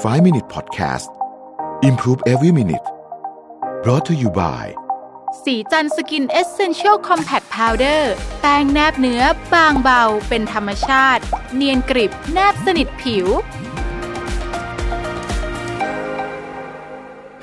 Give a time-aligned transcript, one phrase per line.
[0.00, 1.10] 5 Minute Podcast
[1.82, 2.86] Improve Every Minute
[3.82, 4.64] brought to you by
[5.44, 9.22] ศรีจันทร์ Skin Essential Compact Powder แป้งแนบเนื้อ
[9.54, 11.22] บางเบา เป็นธรรมชาติ
[11.56, 13.26] เนียนกริบ แนบสนิทผิว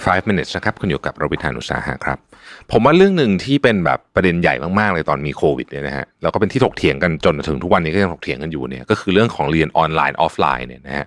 [0.09, 2.17] 5 minutes นะครับ คุณอยู่กับรวิศ หาญอุตสาหะครับ
[2.71, 11.05] ผมว่าเรื่องหนึ่งที่เป็นแบบประเด็นใหญ่มากๆเลยตอนมีโควิดเนี่ยนะฮะแล้วก็เป็นที่ถกเถียงกันจนถึงทุกวันนี้ก็ยังถกเถียงกันอยู่เนี่ยก็คือเรื่องของเรียนออนไลน์ออฟไลน์เนี่ยนะฮะ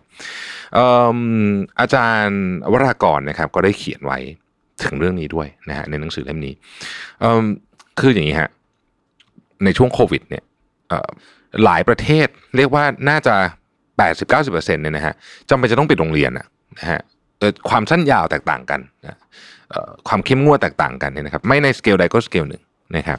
[1.81, 2.41] อาจารย์
[2.73, 4.19] วรากรนะครับ ก็ได้เขียนไว้
[4.85, 6.55] ถึงเรื่องนี้ด้วยนะฮะในหนังสือเล่มนี้
[8.01, 8.51] คืออย่างนี้ฮะ
[9.65, 10.45] ในช่วงโควิดเนี่ย
[11.65, 13.35] หลายประเทศเรียกว่าน่าจะ
[14.11, 15.15] 80-90%เนี่ยนะฮะ
[15.49, 16.47] จำเป็นจะต้องปิดโรงเรียนอะ
[16.79, 17.01] นะฮะ
[17.71, 19.19] ความสั้นยาวแตกต่างกันนะ
[20.09, 22.63] ความเข้มงวดแตกต่างกันเนี่ยนะครับไม่ในสเกลใดก็สเกลหนึ่ง
[22.97, 23.19] นะครับ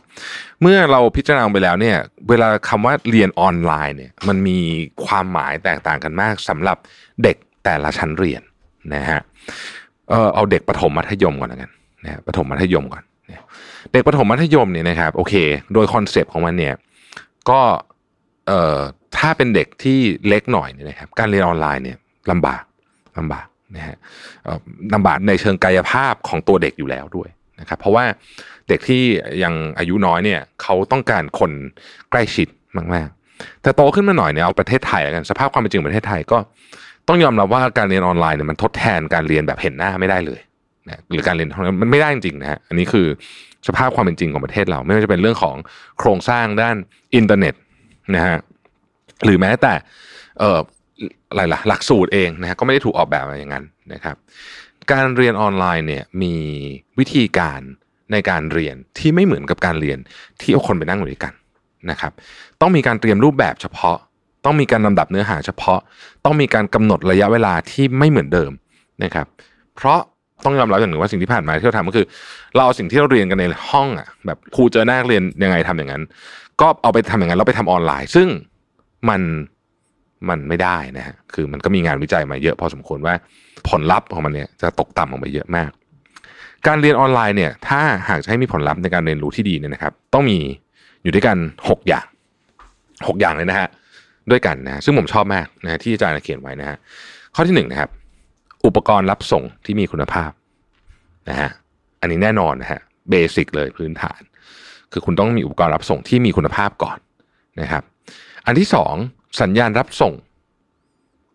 [0.62, 1.98] เมื่อเราพิจารณาไปแล้วเนี่ย
[2.30, 4.60] เวลาคำว่าเรียนออนไลน์เนี่ยมันมี
[5.06, 6.78] ความหมายแตกต่างกันมากสำหรับ
[7.24, 8.42] เด็กแต่ละชั้นเรียน
[8.94, 9.22] นะฮะ
[10.10, 11.72] เออเอาเด็กประถมมัธยมก่อนแล้วกัน
[12.04, 13.04] นะฮะประถมมัธยมก่อน
[13.92, 15.34] เด็กประถมมัธยมเนี่ยนะครับโอเค
[15.74, 16.74] โดย concept ของมันเนี่ย
[17.50, 17.62] ก็
[18.48, 18.80] เอ่อ
[19.18, 21.98] ถ้าเป็นเด็กที่เล็กหน่อยเนี่ยนะครับการเรียนออนไลน์เนี่ย
[22.32, 22.64] ลำบาก
[23.18, 23.46] ลำบาก
[23.76, 23.98] นะฮะ
[24.94, 27.30] ลำบากในเชิงกายภาพของตัวเด็กอยู่แล้วด้วย
[27.60, 28.06] นะครับ เพราะว่า
[28.70, 29.04] เด็กที่
[29.44, 31.52] ยังอายุน้อยเนี่ยเขาต้องการคน
[32.12, 32.48] ใกล้ชิด
[32.94, 36.38] มากๆ แต่โตขึ้นมาหน่อยเนี่ยเอาประเทศไทยแล้วกันสภาพความเป็นจริงประเทศไทยก็
[37.08, 40.40] ต้องยอมรับว่าการเรียนออนไลน์เนี่ยมันทดแทนการเรียนแบบเห็นหน้าไม่ได้เลย
[40.88, 41.48] นะหรือการเรียน
[41.82, 43.08] มันไม่ได้จริงนะฮะอันนี้คือ
[43.68, 45.56] สภาพความเป็นจริงของประเทศเรา ไม่ว่าจะเป็นเรื่องของ
[46.00, 46.76] โครงสร้างด้าน
[47.16, 47.54] อินเทอร์เน็ต
[48.16, 48.38] นะฮะ
[49.26, 49.74] หรือแม้แต่
[51.30, 54.16] อะไรล่ะหลักสูตรเองนะฮะก็ไม่ได้ถูกออกแบบมาอย่างนั้นนะครับ
[54.92, 56.36] การเรียนออนไลน์เนี่ยมี
[57.00, 57.62] วิธีการ
[58.12, 59.98] ในการเรียนที่ไม่เหมือนกับการเรียน
[60.42, 61.34] ที่เอาคนไปนั่งอยู่ด้วยกัน
[61.90, 62.12] นะครับ
[62.62, 63.98] ต้องมีการเตรียมรูปแบบเฉพาะ
[64.46, 65.80] ต้องมีการลำดับเนื้อหาเฉพาะ
[66.26, 68.52] ต้องมีการกำหนดระยะเวลาที่ไม่เหมือนเดิม
[69.04, 69.28] นะครับ
[69.76, 70.00] เพราะ
[70.46, 72.06] ต้องยอมรับอย่างหนึ่งว่าสิ่งที่ผ่านมาที่เราทำก็คือ
[72.56, 76.04] เราเอาสิ่งที่เราเรียนกันในห้องอะแบบครูเจอหน้าเรียนยังไงทำอย่างนั้น
[76.62, 78.28] ก็เอาไปทำอย่างนั้นแล้วไปทำออนไลน์ ซึ่ง
[79.10, 79.22] มัน
[80.30, 83.16] มันไม่ได้นะฮะคือมันก็มีงานวิจัยมาเยอะพอสมควรว่า
[83.70, 85.70] ผลลัพธ์ของมันเนี่ยจะตกต่ำลงไปเยอะมาก
[86.68, 90.38] การเรียนออนไลน์เนี่ยถ้าหากจะให้มีผลลัพธ์ในการเรียนรู้ที่ดีเนี่ยนะครับ ต้องมี
[91.04, 91.38] อยู่ด้วยกัน
[91.70, 92.06] หกอย่าง
[93.08, 93.68] หกอย่างเลยนะฮะ
[94.32, 96.78] ด้วยกันนะซึ่งผมชอบมากนะที่อาจารย์เขียนไว้นะฮะ
[97.36, 97.90] ข้อที่หนึ่งนะครับ
[98.66, 100.32] อุปกรณ์รับส่งที่มีคุณภาพ
[101.30, 101.50] นะฮะ
[102.02, 102.80] อันนี้แน่นอนนะฮะ
[103.10, 104.22] เบสิกเลยพื้นฐาน
[104.92, 106.98] คือคุณต้องมีอุปกรณ์รับส่งที่มีคุณภาพก่อน
[107.62, 107.84] นะครับ
[108.46, 108.96] อันที่สอง
[109.42, 110.14] สัญญาณรับส่ง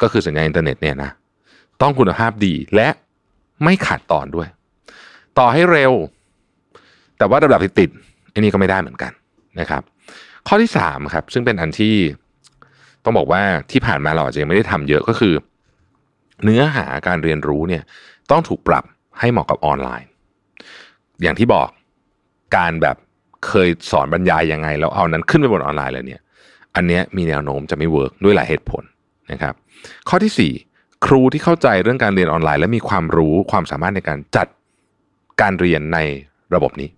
[0.03, 1.11] ก็คือสัญญาณอินเทอร์เน็ตเนี่ยนะ
[1.83, 2.89] ต้องคุณภาพดีและ
[3.65, 4.49] ไม่ขาดตอนด้วย
[5.39, 5.93] ต่อให้เร็ว
[7.19, 9.13] แต่ว่าระดับติดๆอันนี้ก็ไม่ได้เหมือนกัน
[9.61, 9.83] นะครับ
[10.47, 11.95] ข้อที่สามครับซึ่งเป็นอันที่
[13.05, 15.35] ต้องบอกว่าที่ผ่านมาเราอาจจะยังไม่ได้ทำเยอะก็คือ
[16.45, 17.83] เนื้อหาการเรียนรู้เนี่ย
[18.31, 18.85] ต้องถูกปรับ
[19.21, 20.09] ให้เหมาะกับออนไลน์
[21.23, 21.69] อย่างที่บอก
[22.57, 22.97] การแบบ
[23.47, 26.23] เคยสอนบรรยายยังไง แล้วเอานั้นขึ้นไปบนออนไลน์เลยเนี่ย
[26.77, 28.83] อันเนี้ยมีแนวโน้มจะไม่ work ด้วยหลายเหตุผล
[29.33, 29.55] นะครับ
[30.09, 34.47] ข้อที่ 4 ครูที่เข้าใจเรื่องการเรียนออนไลน์ และมีความรู้ความสามารถในการจัด
[35.41, 35.99] การเรียนใน
[36.55, 36.91] ระบบนี้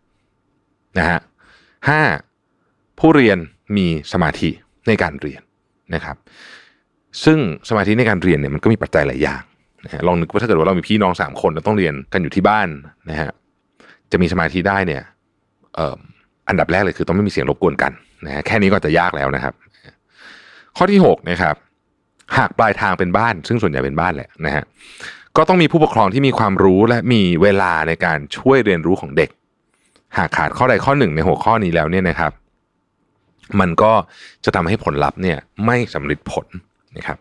[0.99, 1.19] นะฮะ
[1.89, 2.03] ห้า
[2.99, 3.39] ผู้เรียน
[3.77, 4.51] มีสมาธิ
[4.89, 5.43] ในการเรียน
[5.95, 6.17] นะครับ
[7.25, 7.39] ซึ่ง
[7.69, 9.43] สมาธิในการเรียนเนี่ยมันก็มีปัจจัยหลายอย่าง
[9.85, 12.69] นะฮะลองนึกว่าถ้าเกิดว่าเรามีพี่น้องสามคนแล้วต้องเรียนกันอยู่ที่บ้าน
[13.11, 13.31] นะฮะ
[14.13, 15.03] จะมีสมาธิได้เนี่ย
[15.75, 17.93] เอันดับแรกเลยคือต้องไม่มีเสียงรบกวนกัน
[18.27, 19.55] นะฮะแค่นี้ก็จะยากแล้วนะครับ
[20.77, 21.55] ข้อที่หกนะครับ
[22.39, 24.65] หากปลายทางเป็นบ้าน ซึ่งส่วนใหญ่เป็นบ้านแหละนะฮะ
[25.37, 29.31] ก็ต้องมีผู้ปกครองที่มีความรู้และมีเวลาในการช่วยเรียนรู้ของเด็ก
[30.17, 32.33] หากขาดข้อใดข้อหนึ่งในหัวข้อนี้แล้วเนี่ยนะครับ
[33.61, 33.93] มันก็
[34.45, 36.47] จะทำให้ผลลัพธ์เนี่ยไม่สำเร็จผล
[36.97, 37.19] นะครับ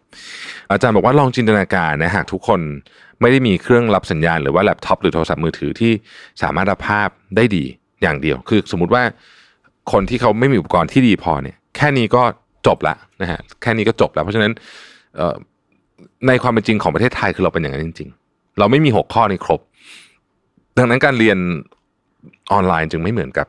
[0.72, 2.62] อาจารย์บอกว่าลองจินตนาการนะหากทุกคน
[3.22, 5.92] ไม่ได้มีเครื่องรับสัญญาณหรือว่าแล็ปท็อปหรือโทรศัพท์มือถือที่
[6.42, 7.66] สามารถรับภาพได้ดี
[8.02, 9.04] อย่างเดียว คือสมมติว่า
[9.92, 12.24] คนที่เขาไม่มีอุปกรณ์ที่ดีพอเนี่ย แค่นี้ก็
[12.68, 14.52] จบละนะฮะแค่นี้ก็จบแล้ว เพราะฉะนั้น
[16.28, 19.62] ในความเป็นจริงของประเทศไทยคือเราเป็นอย่างนั้นจริง ๆ เราไม่มีหกข้อนี้ครบ
[20.78, 21.38] ดังนั้นการเรียน
[22.52, 23.48] ออนไลน์จึงไม่เหมือนกับ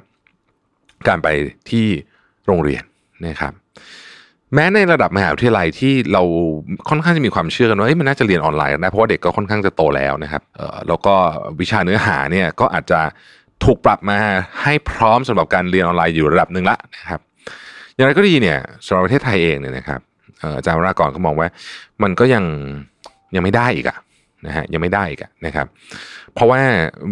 [1.08, 1.29] การไป
[1.70, 1.87] ที่
[2.46, 2.82] โรงเรียน
[3.26, 3.53] นะครับ
[4.55, 6.23] แม้ในระดับมหาวิทยาลัยที่เรา
[6.88, 10.43] ค่อนข้างจะมีความเชื่อกันว่ามันน่าจะเรียนออนไลน์นได้เพราะว่าเด็กก็ค่อนข้างจะโตแล้วนะครับ
[10.88, 11.14] แล้วก็
[11.61, 13.00] วิชาเนื้อหาเนี่ยก็อาจจะ
[13.65, 14.19] ถูกปรับมา
[14.62, 17.21] ให้พร้อมสำหรับการเรียนออนไลน์อยู่ระดับหนึ่งละนะครับ
[17.95, 20.01] อย่างไรก็ดีเนี่ยสำหรับประเทศไทยเองเนี่ยนะครับ
[20.57, 21.49] อาจารย์วรากรก็มองว่า
[22.03, 22.45] มันก็ยัง
[23.35, 23.99] ยังไม่ได้อีกอะ
[24.47, 25.67] นะฮะยังไม่ได้อีกอะนะครับ
[26.35, 26.61] เพราะว่า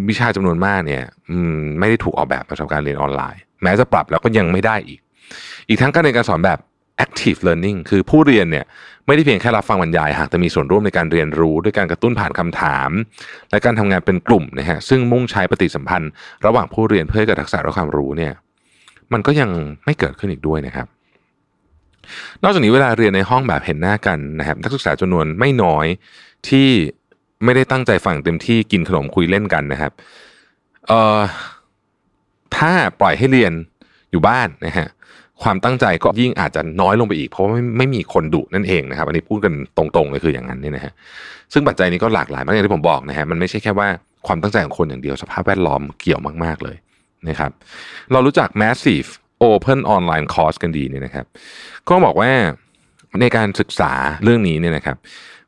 [0.09, 5.01] วิชาจำนวนมากเนี่ยอืมไม่ได้ถูกออกแบบมาสำหรับการเรียนออนไลน์ แม้จะปรับแล้วก็ยังไม่ได้อีก
[5.69, 6.59] อีกทั้งการเรียนการสอนแบบ
[7.05, 8.65] active learning คือผู้เรียนเนี่ย
[9.09, 12.91] ไม่ได้เพียงแค่รับฟังบรรยายหากแต่มีส่วนร่วมในการเรียนรู้ ด้วยการกระตุ้นผ่านคำถาม
[13.51, 16.11] และการทำงานเป็นกลุ่มนะฮะซึ่งมุ่งใช้ปฏิสัมพันธ์
[16.47, 18.33] ระหว่างผู้เรียนเพื่อให้เกิดทักษะและความรู้เนี่ย
[19.13, 19.51] มันก็ยัง
[19.85, 20.87] ไม่เกิดขึ้นอีกด้วยนะครับ
[22.43, 25.87] นอกจากนี้เวลาเรียนในห้องแบบเห็นหน้ากันนะครับนักศึกษาจำนวนไม่น้อย
[26.49, 26.69] ที่
[27.45, 29.93] ไม่ได้ตั้งใจฟังเต็มที่กินขนมคุยเล่นกันนะครับ
[30.87, 31.21] เอ่อ
[32.57, 33.53] ถ้าปล่อยให้เรียน
[34.11, 34.89] อยู่บ้านนะฮะ
[35.43, 40.93] ความตั้งใจก็ยิ่งอาจจะน้อยลงไปอีก เพราะว่าไม่ไม่มีคนดุนั่นเองนะครับ อันนี้พูดกันตรงๆเลยคืออย่างนั้นเนี่ยนะฮะ
[41.53, 43.89] ซึ่งปัจจัยนี้ก็หลากหลายมากอย่างที่ผมบอกนะฮะมันไม่ใช่แค่ว่า
[44.27, 46.77] ความตั้งใจของคนอย่างเดียวสภาพแวดล้อมเกี่ยวมากๆเลย
[47.29, 47.51] นะครับ
[48.13, 49.09] เรารู้จัก massive
[49.51, 51.27] open online course กันดีเนี่ยนะครับ
[51.89, 52.31] ก็บอกว่า
[53.21, 53.93] ในการศึกษา
[54.25, 54.97] เรื่องนี้เนี่ยนะครับ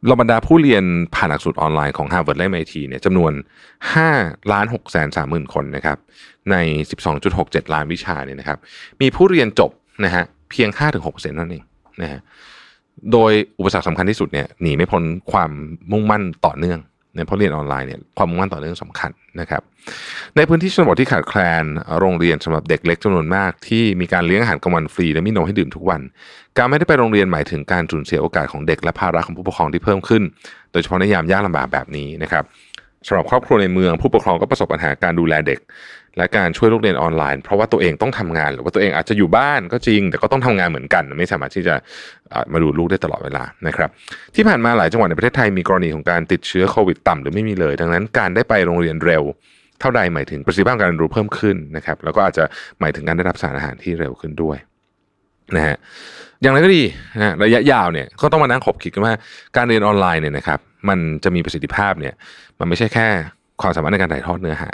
[0.06, 0.84] เราบรรดาผู้เรียน
[1.14, 3.32] ผ่านหลักสูตรออนไลน์ของ Harvard และ MIT เนี่ยจำนวน
[3.92, 5.98] 5ล้าน6แสน3หมื่นคนนะครับ
[6.50, 6.56] ใน
[7.14, 8.58] 12.67 ล้านวิชาเนี่ยนะครับ
[9.00, 9.70] มีผู้เรียนจบ
[10.04, 10.68] นะฮะเพียง
[11.00, 11.62] 5-6%นั่นเอง
[12.02, 12.20] นะฮะ
[13.12, 15.02] โดยอุปสรรคสำคัญที่สุดเนี่ยหนีไม่พ้น
[15.32, 15.50] ความ
[15.92, 16.80] มุ่งมั่นต่อเนื่อง
[17.14, 19.10] เนี่ยเพราะเรียนออนไลน์เนี่ยความมุ่งมั่นต่อเนื่องสำคัญ
[19.40, 19.62] นะครับ
[20.36, 21.64] ในพื้นที่ชนบทที่ขาดแคลน
[21.98, 26.00] โรงเรียนสำหรับเด็กเล็กจำนวนมาก ที่มีการเลี้ยงอาหารกลางวันฟรีและมีนมให้ดื่มทุกวัน
[26.56, 30.22] การไม่ได้ไปโรงเรียนหมายถึงการสูญเสียโอกาสของเด็กและภาระของผู้ปกครองที่เพิ่มขึ้น
[30.72, 32.44] โดยเฉพาะในยามยากลำบากแบบนี้นะครับ
[33.06, 35.60] สำหรับครอบครัวในเมือง ผู้ปกครองก็ประสบปัญหาการดูแลเด็ก
[36.16, 41.74] และการช่วยลูกเรียนออนไลน์ เพราะว่าตัวเองต้องทำงาน หรือว่าตัวเองอาจจะอยู่บ้านก็จริง แต่ก็ต้องทำงานเหมือนกัน ไม่สามารถที่จะ
[42.52, 43.90] มาดูลูกได้ตลอดเวลานะครับ
[44.34, 49.22] ที่ผ่านมาหลายจังหวัดในประเทศไทยมีกรณีของการติดเชื้อโควิดต่ำหรือไม่มีเลย ดังนั้นการได้ไปโรงเรียนเร็ว
[49.80, 52.44] เท่าใดหมายถึงประสิทธิภาพการเรียนรู้เพิ่มขึ้นนะครับแล้วก็อาจจะ
[52.80, 54.56] หมายถึงการได้รับสารอาหารที่เร็วขึ้นด้วย
[55.56, 55.76] นะฮะ
[56.42, 56.82] อย่างไรก็ดี
[57.18, 59.14] นะระยะยาวเนี่ยก็ต้องมานั่งขบคิดกันว่า
[59.56, 60.58] การเรียนออนไลน์เนี่ยนะครับ
[60.88, 62.14] มันจะมีประสิทธิภาพเนี่ย
[62.58, 63.08] มันไม่ใช่แค่
[63.60, 64.70] ความสามารถในการถ่ายทอดเนื้อหา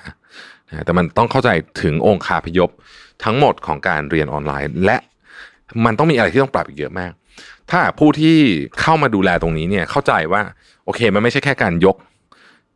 [0.85, 1.51] แต่มันต้องเข้าใจ
[1.83, 2.71] ถึงองค์คาพยพ
[3.25, 4.97] ทั้งหมดของการเรียนออนไลน์ และ
[5.85, 7.13] มันต้องมีอะไรที่ต้องปรับอีกเยอะมาก
[7.71, 8.39] ถ้าผู้ที่
[8.81, 10.43] เข้ามาดูแลตรงนี้เนี่ยเข้าใจว่า
[10.85, 11.97] โอเค มันไม่ใช่แค่การยก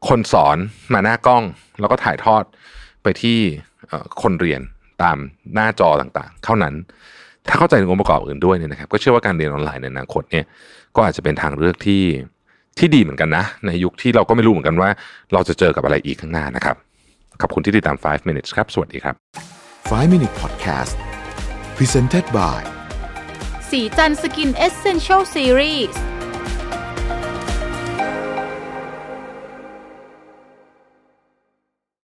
[0.08, 0.56] คนสอน
[0.94, 1.44] มาหน้ากล้อง
[1.81, 2.43] แล้วก็ถ่ายทอด
[3.03, 3.38] ไปที่
[4.23, 4.61] คนเรียน
[5.03, 5.17] ตาม
[5.55, 6.75] หน้าจอต่างๆ เท่านั้น
[7.48, 10.44] ถ้าเข้าใจถึงองค์ประกอบอื่นด้วยเนี่ยนะครับก็เชื่อว่าการเรียนออนไลน์ในอนาคตเนี่ย
[10.96, 12.02] ก็อาจจะเป็นทางเลือกที่
[12.78, 14.90] ที่ดีเหมือนกันนะ ในยุคที่เราก็ไม่รู้เหมือนกันว่า
[15.32, 16.76] เราจะเจอกับอะไรอีกข้างหน้านะครับ
[17.40, 19.14] ขอบคุณที่ติดตาม 5 minutes ครับ สวัสดีครับ
[19.69, 20.96] 5 minute podcast
[21.76, 22.60] presented by
[23.70, 26.09] ศรีจันทร์ Skin Essential Series